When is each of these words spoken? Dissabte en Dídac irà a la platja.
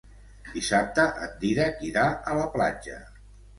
Dissabte 0.53 1.05
en 1.27 1.35
Dídac 1.45 1.85
irà 1.91 2.09
a 2.33 2.37
la 2.41 2.51
platja. 2.59 3.01